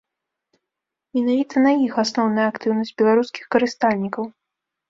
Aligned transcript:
Менавіта 1.17 1.55
на 1.65 1.71
іх 1.87 1.93
асноўная 2.05 2.47
актыўнасць 2.53 2.95
беларускіх 3.03 3.43
карыстальнікаў. 3.59 4.23